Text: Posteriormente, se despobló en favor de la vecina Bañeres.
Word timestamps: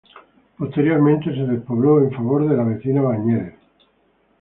Posteriormente, 0.57 1.29
se 1.31 1.45
despobló 1.45 2.01
en 2.01 2.09
favor 2.11 2.49
de 2.49 2.57
la 2.57 2.63
vecina 2.63 3.03
Bañeres. 3.03 3.53